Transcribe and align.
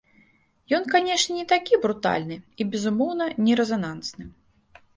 Ён, 0.77 0.87
канешне, 0.93 1.33
не 1.41 1.43
такі 1.53 1.79
брутальны 1.85 2.39
і, 2.59 2.67
безумоўна, 2.73 3.25
не 3.49 3.61
рэзанансны. 3.63 4.23